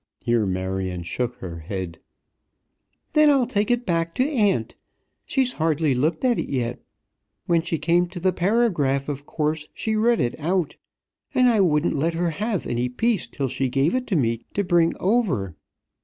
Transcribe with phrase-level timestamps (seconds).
[0.25, 1.99] Here Marion shook her head.
[3.13, 4.73] "Then I'll take it back to aunt.
[5.25, 6.83] She's hardly looked at it yet.
[7.45, 10.75] When she came to the paragraph, of course, she read it out;
[11.35, 14.95] and I wouldn't let her have any peace till she gave it me to bring
[14.99, 15.55] over."